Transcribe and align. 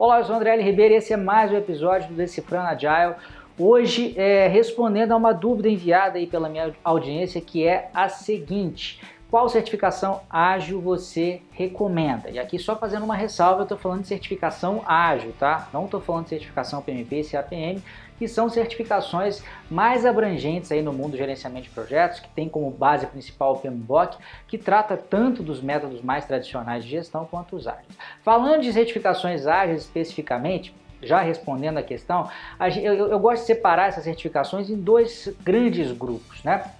Olá, 0.00 0.20
eu 0.20 0.24
sou 0.26 0.36
o 0.36 0.36
André 0.36 0.52
L. 0.52 0.62
Ribeiro 0.62 0.94
e 0.94 0.98
esse 0.98 1.12
é 1.12 1.16
mais 1.16 1.50
um 1.50 1.56
episódio 1.56 2.06
do 2.06 2.14
Decifrando 2.14 2.68
Agile. 2.68 3.16
Hoje, 3.58 4.14
é, 4.16 4.46
respondendo 4.46 5.10
a 5.10 5.16
uma 5.16 5.32
dúvida 5.32 5.68
enviada 5.68 6.18
aí 6.18 6.26
pela 6.28 6.48
minha 6.48 6.72
audiência, 6.84 7.40
que 7.40 7.66
é 7.66 7.90
a 7.92 8.08
seguinte: 8.08 9.00
qual 9.30 9.48
certificação 9.48 10.22
ágil 10.30 10.80
você 10.80 11.42
recomenda? 11.52 12.30
E 12.30 12.38
aqui 12.38 12.58
só 12.58 12.76
fazendo 12.76 13.04
uma 13.04 13.14
ressalva, 13.14 13.60
eu 13.60 13.64
estou 13.64 13.76
falando 13.76 14.02
de 14.02 14.08
certificação 14.08 14.82
ágil, 14.86 15.34
tá? 15.38 15.68
Não 15.72 15.84
estou 15.84 16.00
falando 16.00 16.24
de 16.24 16.30
certificação 16.30 16.80
PMP 16.80 17.20
e 17.20 17.24
CAPM, 17.24 17.82
que 18.18 18.26
são 18.26 18.48
certificações 18.48 19.42
mais 19.70 20.06
abrangentes 20.06 20.72
aí 20.72 20.80
no 20.80 20.92
mundo 20.92 21.12
do 21.12 21.16
gerenciamento 21.18 21.64
de 21.64 21.70
projetos, 21.70 22.20
que 22.20 22.28
tem 22.30 22.48
como 22.48 22.70
base 22.70 23.06
principal 23.06 23.54
o 23.54 23.58
PMBOK, 23.58 24.16
que 24.46 24.56
trata 24.56 24.96
tanto 24.96 25.42
dos 25.42 25.60
métodos 25.60 26.00
mais 26.00 26.24
tradicionais 26.24 26.82
de 26.82 26.90
gestão 26.90 27.26
quanto 27.26 27.54
os 27.54 27.66
ágeis. 27.66 27.86
Falando 28.22 28.62
de 28.62 28.72
certificações 28.72 29.46
ágeis 29.46 29.82
especificamente, 29.82 30.74
já 31.02 31.20
respondendo 31.20 31.78
a 31.78 31.82
questão, 31.82 32.28
eu, 32.82 33.18
gosto 33.20 33.42
de 33.42 33.46
separar 33.46 33.88
essas 33.88 34.04
certificações 34.04 34.68
em 34.68 34.76
dois 34.76 35.32
grandes 35.44 35.92
grupos, 35.92 36.42
né? 36.42 36.72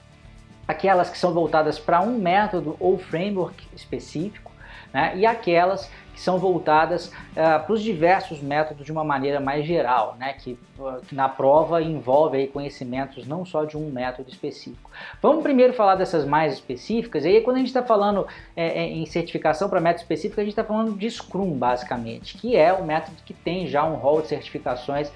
Aquelas 0.68 1.10
que 1.10 1.18
são 1.18 1.32
voltadas 1.32 1.78
para 1.78 2.00
um 2.00 2.18
método 2.18 2.76
ou 2.78 2.98
framework 2.98 3.66
específico, 3.74 4.52
né? 4.92 5.12
e 5.16 5.26
aquelas 5.26 5.90
que 6.12 6.20
são 6.20 6.38
voltadas 6.38 7.06
uh, 7.06 7.64
para 7.64 7.72
os 7.72 7.80
diversos 7.80 8.42
métodos 8.42 8.84
de 8.84 8.90
uma 8.90 9.04
maneira 9.04 9.38
mais 9.38 9.64
geral, 9.64 10.16
né? 10.18 10.32
que, 10.32 10.58
uh, 10.76 11.00
que 11.06 11.14
na 11.14 11.28
prova 11.28 11.80
envolve 11.80 12.36
aí 12.36 12.48
conhecimentos 12.48 13.24
não 13.26 13.44
só 13.44 13.64
de 13.64 13.76
um 13.76 13.88
método 13.90 14.28
específico. 14.28 14.90
Vamos 15.22 15.44
primeiro 15.44 15.72
falar 15.72 15.94
dessas 15.94 16.24
mais 16.24 16.54
específicas, 16.54 17.24
e 17.24 17.28
aí 17.28 17.40
quando 17.40 17.56
a 17.56 17.58
gente 17.60 17.68
está 17.68 17.84
falando 17.84 18.26
é, 18.56 18.84
em 18.84 19.06
certificação 19.06 19.68
para 19.68 19.80
método 19.80 20.02
específico, 20.02 20.40
a 20.40 20.44
gente 20.44 20.52
está 20.52 20.64
falando 20.64 20.98
de 20.98 21.08
Scrum, 21.08 21.52
basicamente, 21.52 22.36
que 22.36 22.56
é 22.56 22.72
o 22.72 22.84
método 22.84 23.16
que 23.24 23.32
tem 23.32 23.68
já 23.68 23.84
um 23.84 23.94
rol 23.94 24.20
de 24.20 24.28
certificações 24.28 25.12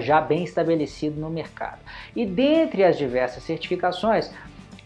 já 0.00 0.20
bem 0.20 0.42
estabelecido 0.42 1.20
no 1.20 1.30
mercado. 1.30 1.78
E 2.16 2.26
dentre 2.26 2.82
as 2.82 2.98
diversas 2.98 3.44
certificações, 3.44 4.32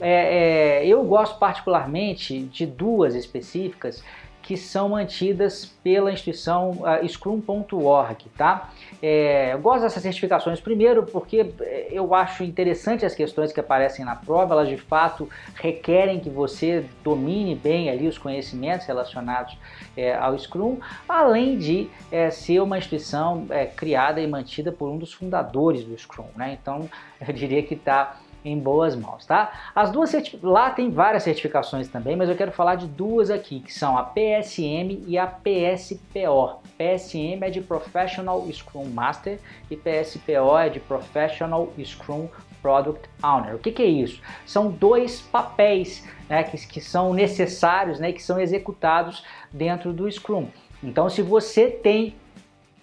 é, 0.01 0.83
é, 0.83 0.87
eu 0.87 1.03
gosto 1.05 1.39
particularmente 1.39 2.41
de 2.41 2.67
duas 2.67 3.15
específicas 3.15 4.03
que 4.47 4.57
são 4.57 4.91
mantidas 4.91 5.75
pela 5.83 6.13
instituição 6.13 6.71
uh, 6.71 7.09
Scrum.org, 7.09 8.27
tá? 8.37 8.71
É, 9.03 9.53
eu 9.53 9.59
gosto 9.59 9.83
dessas 9.83 10.01
certificações 10.01 10.61
primeiro 10.61 11.03
porque 11.03 11.53
é, 11.61 11.89
eu 11.91 12.15
acho 12.15 12.45
interessante 12.45 13.05
as 13.05 13.13
questões 13.13 13.53
que 13.53 13.59
aparecem 13.59 14.05
na 14.05 14.15
prova, 14.15 14.55
elas 14.55 14.69
de 14.69 14.77
fato 14.77 15.29
requerem 15.57 16.21
que 16.21 16.31
você 16.31 16.85
domine 17.03 17.57
bem 17.57 17.91
ali 17.91 18.07
os 18.07 18.19
conhecimentos 18.19 18.87
relacionados 18.87 19.59
é, 19.97 20.15
ao 20.15 20.39
Scrum, 20.39 20.79
além 21.09 21.59
de 21.59 21.91
é, 22.13 22.31
ser 22.31 22.61
uma 22.61 22.79
instituição 22.79 23.49
é, 23.51 23.67
criada 23.67 24.21
e 24.21 24.29
mantida 24.29 24.71
por 24.71 24.89
um 24.89 24.97
dos 24.97 25.13
fundadores 25.13 25.83
do 25.83 25.99
Scrum, 25.99 26.29
né? 26.37 26.57
Então 26.63 26.89
eu 27.27 27.35
diria 27.35 27.65
que 27.65 27.75
está 27.75 28.21
em 28.47 28.59
boas 28.59 28.95
mãos, 28.95 29.27
tá? 29.27 29.53
As 29.75 29.91
duas 29.91 30.13
lá 30.43 30.71
tem 30.71 30.91
várias 30.91 31.25
certificações 31.25 31.89
também, 31.89 32.15
mas 32.15 32.29
eu 32.29 32.37
quero 32.37 32.53
falar 32.53 32.77
de 32.77 32.87
duas 32.87 33.31
aqui, 33.31 33.61
que 33.61 33.75
são 33.75 33.99
a 33.99 34.05
PSM 34.05 35.03
e 35.07 35.19
a 35.19 35.27
PSPO. 35.27 36.61
PSM 36.79 37.43
é 37.43 37.51
de 37.51 37.61
Professional 37.61 38.47
Scrum 38.53 38.87
Master 38.87 39.41
e 39.71 39.77
PSPO 39.77 40.59
é 40.59 40.69
de 40.69 40.79
Professional 40.79 41.73
Scrum 41.85 42.29
Product 42.63 43.09
Owner. 43.23 43.57
O 43.57 43.59
que, 43.59 43.73
que 43.73 43.83
é 43.83 43.87
isso? 43.87 44.23
São 44.45 44.71
dois 44.71 45.21
papéis 45.21 46.07
né, 46.29 46.45
que, 46.45 46.57
que 46.67 46.81
são 46.81 47.13
necessários, 47.13 47.99
né, 47.99 48.13
que 48.13 48.23
são 48.23 48.39
executados 48.39 49.25
dentro 49.53 49.93
do 49.93 50.11
Scrum. 50.11 50.49
Então, 50.83 51.09
se 51.09 51.23
você 51.23 51.69
tem 51.69 52.15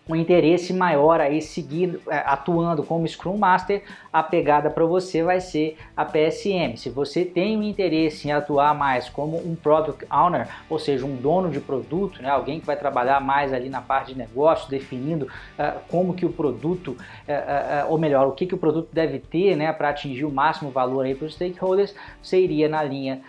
um 0.08 0.16
interesse 0.16 0.74
maior 0.74 1.22
aí 1.22 1.42
seguindo, 1.42 2.02
é, 2.10 2.18
atuando 2.26 2.84
como 2.84 3.08
Scrum 3.08 3.38
Master, 3.38 3.84
a 4.12 4.22
pegada 4.22 4.70
para 4.70 4.86
você 4.86 5.24
vai 5.24 5.40
ser 5.40 5.78
a 5.96 6.04
PSM. 6.04 6.76
Se 6.76 6.90
você 6.90 7.24
tem 7.24 7.58
um 7.58 7.64
interesse 7.64 8.28
em 8.28 8.32
atuar 8.32 8.76
mais 8.76 9.08
como 9.08 9.38
um 9.38 9.56
Product 9.56 10.06
Owner, 10.12 10.48
ou 10.70 10.78
seja, 10.78 11.06
um 11.06 11.16
dono 11.16 11.50
de 11.50 11.60
produto, 11.60 12.22
né, 12.22 12.30
alguém 12.30 12.60
que 12.60 12.66
vai 12.66 12.76
trabalhar 12.76 13.22
mais 13.22 13.54
ali 13.54 13.70
na 13.70 13.82
parte 13.82 14.14
de 14.14 14.18
negócio, 14.18 14.70
definindo 14.70 15.26
uh, 15.26 15.80
como 15.90 16.14
que 16.14 16.26
o 16.26 16.32
produto, 16.32 16.90
uh, 16.90 17.88
uh, 17.88 17.92
ou 17.92 17.98
melhor, 17.98 18.28
o 18.28 18.32
que, 18.32 18.46
que 18.46 18.56
o 18.56 18.58
produto 18.58 18.90
deve 18.92 19.20
ter 19.20 19.56
né, 19.56 19.72
para 19.72 19.90
atingir 19.90 20.26
o 20.26 20.32
máximo 20.32 20.70
valor 20.70 21.04
para 21.16 21.26
os 21.26 21.34
stakeholders, 21.34 21.96
você 22.22 22.40
iria 22.40 22.70
na 22.70 22.82
linha 22.84 23.22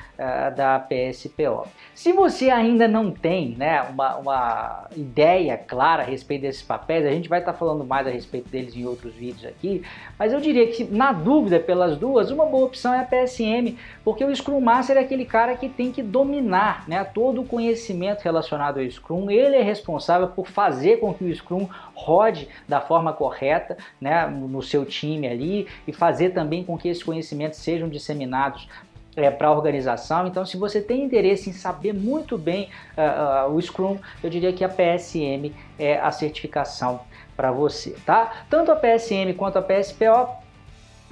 da 0.57 0.79
PSPO. 0.79 1.67
Se 1.95 2.13
você 2.13 2.49
ainda 2.49 2.87
não 2.87 3.11
tem 3.11 3.57
né, 3.57 3.83
uma, 3.83 4.17
uma 4.17 4.89
ideia 4.97 5.57
clara 5.57 6.03
a 6.03 6.07
respeito 6.07 6.43
desses 6.43 6.64
papéis, 6.65 7.07
a 7.07 7.11
gente 7.11 7.29
vai 7.29 7.39
estar 7.39 7.53
tá 7.53 7.59
falando 7.59 7.85
mais 7.85 8.07
a 8.07 8.11
respeito 8.11 8.49
deles 8.49 8.75
em 8.75 8.85
outros 8.87 9.15
vídeos 9.15 9.45
aqui, 9.45 9.83
mas 10.19 10.33
eu 10.33 10.41
diria 10.41 10.67
que 10.67 10.85
na 10.85 11.13
dúvida 11.13 11.61
pelas 11.61 11.97
duas, 11.97 12.31
uma 12.31 12.47
boa 12.47 12.67
opção 12.67 12.93
é 12.93 13.01
a 13.01 13.05
PSM, 13.05 13.77
porque 14.05 14.25
o 14.25 14.35
Scrum 14.35 14.61
Master 14.61 14.97
é 14.97 15.01
aquele 15.01 15.25
cara 15.25 15.55
que 15.57 15.69
tem 15.69 15.93
que 15.93 16.03
dominar 16.03 16.89
né, 16.89 17.05
todo 17.05 17.43
o 17.43 17.45
conhecimento 17.45 18.23
relacionado 18.23 18.81
ao 18.81 18.91
Scrum, 18.91 19.31
ele 19.31 19.57
é 19.57 19.63
responsável 19.63 20.29
por 20.29 20.49
fazer 20.49 20.99
com 20.99 21.13
que 21.13 21.25
o 21.25 21.35
Scrum 21.35 21.69
rode 21.95 22.49
da 22.69 22.81
forma 22.81 23.13
correta 23.13 23.77
né, 24.01 24.27
no 24.27 24.63
seu 24.63 24.85
time 24.85 25.29
ali 25.29 25.69
e 25.87 25.93
fazer 25.93 26.31
também 26.31 26.65
com 26.65 26.77
que 26.77 26.89
esses 26.89 27.03
conhecimentos 27.03 27.59
sejam 27.59 27.89
disseminados 27.89 28.69
é, 29.17 29.31
para 29.31 29.49
a 29.49 29.53
organização. 29.53 30.27
Então, 30.27 30.45
se 30.45 30.57
você 30.57 30.81
tem 30.81 31.05
interesse 31.05 31.51
em 31.51 31.53
saber 31.53 31.93
muito 31.93 32.37
bem 32.37 32.69
uh, 32.97 33.49
uh, 33.49 33.55
o 33.55 33.61
Scrum, 33.61 33.99
eu 34.23 34.31
diria 34.31 34.53
que 34.53 34.65
a 34.65 34.69
PSM 34.69 35.53
é 35.79 35.99
a 35.99 36.11
certificação 36.11 37.01
para 37.37 37.51
você, 37.51 37.97
tá? 38.07 38.45
Tanto 38.49 38.71
a 38.71 38.77
PSM 38.77 39.35
quanto 39.37 39.59
a 39.59 39.63
PSPO 39.63 40.29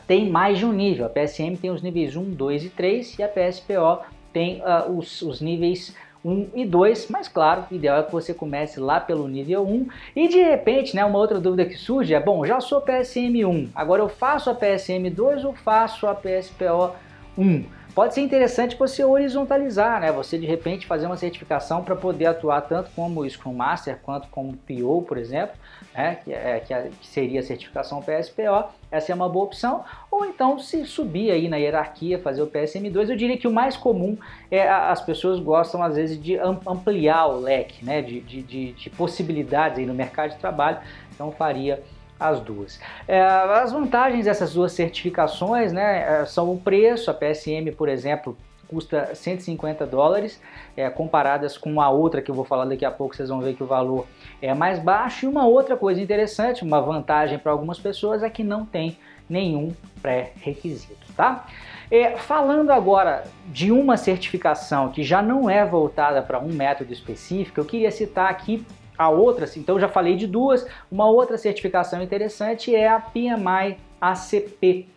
tem 0.06 0.28
mais 0.28 0.58
de 0.58 0.66
um 0.66 0.72
nível. 0.72 1.06
A 1.06 1.08
PSM 1.08 1.56
tem 1.56 1.70
os 1.70 1.82
níveis 1.82 2.16
1, 2.16 2.30
2 2.30 2.64
e 2.64 2.70
3 2.70 3.18
e 3.18 3.22
a 3.22 3.28
PSPO 3.28 4.04
tem 4.32 4.62
uh, 4.62 4.90
os, 4.90 5.22
os 5.22 5.40
níveis 5.40 5.94
1 6.24 6.50
e 6.54 6.64
2, 6.64 7.08
mas 7.08 7.26
claro, 7.26 7.64
o 7.70 7.74
ideal 7.74 7.98
é 7.98 8.02
que 8.04 8.12
você 8.12 8.32
comece 8.32 8.78
lá 8.78 9.00
pelo 9.00 9.26
nível 9.26 9.66
1 9.66 9.88
e 10.14 10.28
de 10.28 10.40
repente, 10.40 10.94
né, 10.94 11.04
uma 11.04 11.18
outra 11.18 11.40
dúvida 11.40 11.64
que 11.64 11.76
surge 11.76 12.14
é, 12.14 12.20
bom, 12.20 12.46
já 12.46 12.60
sou 12.60 12.80
PSM 12.80 13.44
1, 13.44 13.70
agora 13.74 14.02
eu 14.02 14.08
faço 14.08 14.48
a 14.48 14.54
PSM 14.54 15.10
2 15.10 15.44
ou 15.44 15.52
faço 15.52 16.06
a 16.06 16.14
PSPO 16.14 16.94
1? 17.36 17.64
Pode 17.94 18.14
ser 18.14 18.22
interessante 18.22 18.74
você 18.74 19.04
horizontalizar, 19.04 20.00
né? 20.00 20.10
Você 20.12 20.38
de 20.38 20.46
repente 20.46 20.86
fazer 20.86 21.04
uma 21.04 21.16
certificação 21.18 21.84
para 21.84 21.94
poder 21.94 22.24
atuar 22.24 22.62
tanto 22.62 22.90
como 22.96 23.28
Scrum 23.28 23.52
Master 23.52 23.98
quanto 24.02 24.28
como 24.28 24.56
PO, 24.56 25.02
por 25.06 25.18
exemplo, 25.18 25.54
né? 25.94 26.16
que, 26.24 26.32
é, 26.32 26.60
que, 26.60 26.72
é, 26.72 26.90
seria 27.02 27.40
a 27.40 27.42
certificação 27.42 28.00
PSPO. 28.00 28.72
Essa 28.90 29.12
é 29.12 29.14
uma 29.14 29.28
boa 29.28 29.44
opção. 29.44 29.84
Ou 30.10 30.24
então 30.24 30.58
se 30.58 30.86
subir 30.86 31.30
aí 31.30 31.50
na 31.50 31.58
hierarquia, 31.58 32.18
fazer 32.18 32.40
o 32.40 32.46
PSM2. 32.46 33.10
Eu 33.10 33.16
diria 33.16 33.36
que 33.36 33.46
o 33.46 33.52
mais 33.52 33.76
comum 33.76 34.16
é 34.50 34.66
as 34.66 35.02
pessoas 35.02 35.38
gostam 35.38 35.82
às 35.82 35.94
vezes 35.94 36.18
de 36.18 36.38
ampliar 36.38 37.26
o 37.26 37.40
leque, 37.40 37.84
né? 37.84 38.00
De, 38.00 38.20
de, 38.20 38.42
de, 38.42 38.72
de 38.72 38.88
possibilidades 38.88 39.78
aí 39.78 39.84
no 39.84 39.92
mercado 39.92 40.30
de 40.30 40.38
trabalho. 40.38 40.78
Então 41.14 41.30
faria 41.30 41.82
as 42.28 42.40
duas. 42.40 42.80
É, 43.06 43.20
as 43.20 43.72
vantagens 43.72 44.24
dessas 44.24 44.54
duas 44.54 44.72
certificações 44.72 45.72
né, 45.72 46.20
é, 46.20 46.26
são 46.26 46.52
o 46.52 46.58
preço, 46.58 47.10
a 47.10 47.14
PSM, 47.14 47.72
por 47.76 47.88
exemplo, 47.88 48.36
custa 48.68 49.14
150 49.14 49.86
dólares, 49.86 50.40
é, 50.74 50.88
comparadas 50.88 51.58
com 51.58 51.80
a 51.80 51.90
outra 51.90 52.22
que 52.22 52.30
eu 52.30 52.34
vou 52.34 52.44
falar 52.44 52.64
daqui 52.64 52.84
a 52.84 52.90
pouco, 52.90 53.14
vocês 53.14 53.28
vão 53.28 53.40
ver 53.40 53.54
que 53.54 53.62
o 53.62 53.66
valor 53.66 54.06
é 54.40 54.54
mais 54.54 54.78
baixo. 54.78 55.26
E 55.26 55.28
uma 55.28 55.46
outra 55.46 55.76
coisa 55.76 56.00
interessante, 56.00 56.62
uma 56.62 56.80
vantagem 56.80 57.38
para 57.38 57.52
algumas 57.52 57.78
pessoas 57.78 58.22
é 58.22 58.30
que 58.30 58.42
não 58.42 58.64
tem 58.64 58.96
nenhum 59.28 59.72
pré-requisito, 60.00 61.06
tá? 61.16 61.46
É, 61.90 62.16
falando 62.16 62.70
agora 62.70 63.24
de 63.46 63.70
uma 63.70 63.98
certificação 63.98 64.90
que 64.90 65.02
já 65.02 65.20
não 65.20 65.48
é 65.48 65.64
voltada 65.64 66.22
para 66.22 66.38
um 66.38 66.48
método 66.48 66.92
específico, 66.92 67.60
eu 67.60 67.64
queria 67.64 67.90
citar 67.90 68.30
aqui 68.30 68.64
a 68.96 69.08
outra, 69.08 69.48
então 69.56 69.80
já 69.80 69.88
falei 69.88 70.16
de 70.16 70.26
duas, 70.26 70.66
uma 70.90 71.06
outra 71.06 71.38
certificação 71.38 72.02
interessante 72.02 72.74
é 72.74 72.88
a 72.88 73.00
PMI 73.00 73.78
ACP, 74.00 74.88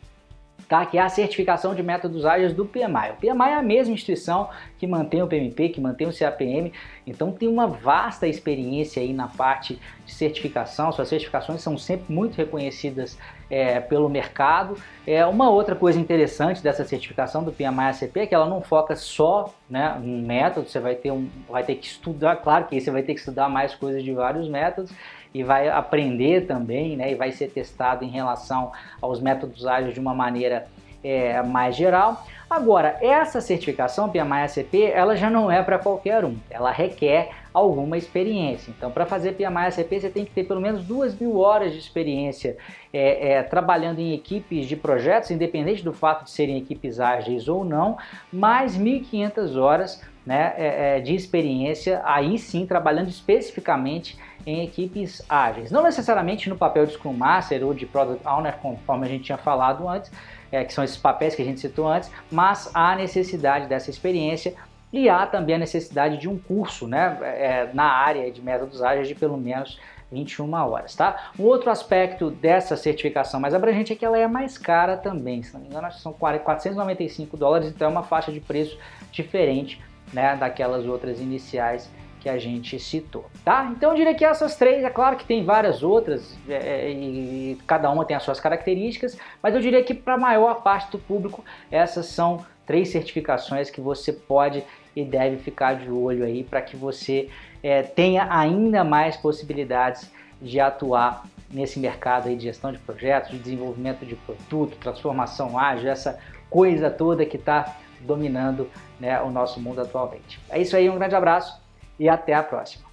tá? 0.68 0.86
que 0.86 0.98
é 0.98 1.02
a 1.02 1.10
certificação 1.10 1.76
de 1.76 1.84
métodos 1.84 2.26
ágeis 2.26 2.54
do 2.54 2.66
PMI. 2.66 3.12
O 3.12 3.16
PMI 3.16 3.50
é 3.50 3.56
a 3.56 3.64
mesma 3.64 3.94
instituição 3.94 4.50
que 4.78 4.88
mantém 4.88 5.22
o 5.22 5.28
PMP, 5.28 5.70
que 5.70 5.82
mantém 5.82 6.08
o 6.08 6.18
CAPM, 6.18 6.72
então 7.06 7.32
tem 7.32 7.48
uma 7.48 7.68
vasta 7.68 8.28
experiência 8.28 9.02
aí 9.02 9.14
na 9.14 9.28
parte 9.28 9.80
de 10.06 10.14
certificação, 10.14 10.92
suas 10.92 11.08
certificações 11.08 11.62
são 11.62 11.78
sempre 11.78 12.14
muito 12.14 12.36
reconhecidas 12.36 13.18
é, 13.50 13.80
pelo 13.80 14.10
mercado. 14.10 14.78
É, 15.06 15.26
uma 15.26 15.50
outra 15.50 15.76
coisa 15.76 16.00
interessante 16.00 16.62
dessa 16.62 16.84
certificação 16.84 17.44
do 17.44 17.52
PMI-ACP 17.52 18.22
é 18.22 18.28
que 18.28 18.36
ela 18.36 18.48
não 18.48 18.62
foca 18.62 18.96
só 18.96 19.54
né, 19.70 20.00
em 20.04 20.22
método, 20.22 20.70
você 20.70 20.80
vai 20.80 20.96
ter, 20.96 21.12
um, 21.12 21.30
vai 21.50 21.64
ter 21.64 21.76
que 21.76 21.86
estudar, 21.86 22.38
claro 22.38 22.66
que 22.66 22.76
aí 22.76 22.82
você 22.82 22.92
vai 22.92 23.04
ter 23.04 23.14
que 23.14 23.20
estudar 23.20 23.50
mais 23.50 23.76
coisas 23.76 24.04
de 24.04 24.12
vários 24.14 24.48
métodos, 24.48 24.92
e 25.36 25.44
vai 25.44 25.68
aprender 25.68 26.48
também, 26.48 26.96
né, 26.96 27.12
e 27.12 27.16
vai 27.16 27.30
ser 27.30 27.50
testado 27.50 28.06
em 28.06 28.08
relação 28.08 28.72
aos 29.02 29.20
métodos 29.20 29.68
ágeis 29.68 29.94
de 29.94 30.00
uma 30.00 30.14
maneira 30.14 30.66
é, 31.04 31.44
mais 31.44 31.76
geral. 31.76 32.26
Agora, 32.50 32.98
essa 33.02 33.42
certificação 33.42 34.08
PMI-ACP, 34.08 34.84
ela 34.84 35.14
já 35.18 35.30
não 35.30 35.52
é 35.52 35.62
para 35.62 35.78
qualquer 35.78 36.24
um, 36.24 36.38
ela 36.50 36.72
requer 36.72 37.32
alguma 37.54 37.98
experiência. 37.98 38.74
Então, 38.78 38.90
para 38.90 39.06
fazer 39.06 39.34
PMI-ACP, 39.34 40.00
você 40.00 40.10
tem 40.10 40.24
que 40.24 40.32
ter 40.32 40.46
pelo 40.46 40.62
menos 40.62 40.86
duas 40.86 41.14
mil 41.20 41.38
horas 41.38 41.74
de 41.74 41.80
experiência 41.80 42.56
é, 42.94 43.34
é, 43.34 43.44
trabalhando 43.44 44.00
em 44.00 44.14
equipes 44.14 44.68
de 44.68 44.78
projetos, 44.78 45.32
independente 45.32 45.84
do 45.84 45.92
fato 45.92 46.24
de 46.24 46.32
serem 46.32 46.58
equipes 46.58 47.02
ágeis 47.02 47.50
ou 47.50 47.66
não, 47.66 47.98
mais 48.32 48.78
1.500 48.78 49.58
horas 49.58 50.02
né, 50.25 50.54
é, 50.57 50.98
é, 50.98 51.00
de 51.00 51.13
experiência, 51.13 52.01
aí 52.04 52.39
sim 52.39 52.66
trabalhando 52.66 53.10
especificamente 53.10 54.18
em 54.45 54.63
equipes 54.63 55.22
ágeis. 55.30 55.72
Não 55.72 55.83
necessariamente 55.83 56.50
no 56.50 56.57
papel 56.57 56.86
de 56.86 56.94
Scrum 56.94 57.13
Master 57.13 57.63
ou 57.63 57.74
de 57.74 57.86
Product 57.86 58.27
Owner, 58.27 58.57
conforme 58.57 59.06
a 59.06 59.10
gente 59.10 59.25
tinha 59.25 59.38
falado 59.38 59.88
antes, 59.88 60.12
é, 60.51 60.63
que 60.63 60.74
são 60.74 60.83
esses 60.83 60.98
papéis 60.98 61.36
que 61.36 61.42
a 61.42 61.45
gente 61.45 61.60
citou 61.60 61.88
antes, 61.88 62.12
mas 62.31 62.72
há 62.74 62.95
necessidade 62.95 63.68
dessa 63.68 63.89
experiência 63.89 64.56
e 64.92 65.10
há 65.10 65.25
também 65.25 65.56
a 65.56 65.60
necessidade 65.60 66.18
de 66.18 66.30
um 66.30 66.38
curso 66.38 66.88
né, 66.88 67.18
é, 67.22 67.69
na 67.74 67.86
área 67.86 68.31
de 68.31 68.42
métodos 68.42 68.81
ágeis 68.81 69.07
de 69.07 69.16
pelo 69.16 69.38
menos 69.38 69.80
21 70.12 70.54
horas, 70.54 70.95
tá? 70.95 71.31
Um 71.38 71.44
outro 71.44 71.69
aspecto 71.69 72.30
dessa 72.30 72.77
certificação 72.77 73.39
mais 73.39 73.54
abrangente 73.54 73.92
é 73.92 73.95
que 73.95 74.06
ela 74.06 74.18
é 74.18 74.27
mais 74.27 74.57
cara 74.57 74.95
também, 74.95 75.42
se 75.42 75.54
não 75.54 75.62
me 75.62 75.68
engano, 75.68 75.92
são 75.92 76.13
495 76.13 77.36
dólares, 77.36 77.68
então 77.68 77.88
é 77.88 77.92
uma 77.92 78.04
faixa 78.04 78.31
de 78.31 78.39
preço 78.39 78.77
diferente 79.12 79.81
né, 80.16 80.36
daquelas 80.36 80.86
outras 80.86 81.20
iniciais 81.20 81.92
que 82.22 82.30
a 82.30 82.40
gente 82.40 82.80
citou, 82.80 83.26
tá? 83.44 83.72
Então 83.72 83.92
eu 83.92 83.98
diria 83.98 84.16
que 84.16 84.26
essas 84.26 84.56
três, 84.56 84.84
é 84.84 84.90
claro 84.90 85.16
que 85.16 85.26
tem 85.26 85.44
várias 85.44 85.84
outras 85.84 86.36
é, 86.50 86.88
é, 86.88 86.92
e 86.92 87.56
cada 87.68 87.92
uma 87.92 88.04
tem 88.04 88.18
as 88.18 88.24
suas 88.24 88.40
características, 88.40 89.16
mas 89.44 89.54
eu 89.54 89.62
diria 89.62 89.84
que 89.84 89.94
para 89.94 90.16
a 90.16 90.18
maior 90.18 90.64
parte 90.64 90.90
do 90.92 90.98
público 90.98 91.44
essas 91.70 92.08
são 92.08 92.44
três 92.66 92.90
certificações 92.90 93.70
que 93.70 93.80
você 93.80 94.12
pode 94.12 94.64
e 94.96 95.04
deve 95.04 95.38
ficar 95.38 95.76
de 95.76 95.92
olho 95.92 96.24
aí 96.24 96.44
para 96.44 96.62
que 96.62 96.76
você 96.76 97.30
é, 97.62 97.84
tenha 97.84 98.28
ainda 98.32 98.84
mais 98.84 99.18
possibilidades 99.18 100.10
de 100.42 100.60
atuar 100.60 101.26
nesse 101.52 101.80
mercado 101.80 102.28
aí 102.28 102.36
de 102.36 102.46
gestão 102.46 102.72
de 102.72 102.80
projetos, 102.80 103.32
de 103.32 103.38
desenvolvimento 103.38 104.04
de 104.06 104.16
produto, 104.16 104.78
transformação 104.78 105.60
ágil, 105.60 105.92
essa 105.92 106.18
coisa 106.50 106.90
toda 106.90 107.26
que 107.26 107.38
está 107.38 107.78
dominando 108.06 108.69
né, 109.00 109.22
o 109.22 109.30
nosso 109.30 109.60
mundo 109.60 109.81
atualmente. 109.81 110.40
É 110.50 110.62
isso 110.62 110.75
aí, 110.75 110.90
um 110.90 110.98
grande 110.98 111.16
abraço 111.16 111.62
e 112.00 112.07
até 112.07 112.34
a 112.34 112.44
próxima. 112.44 112.86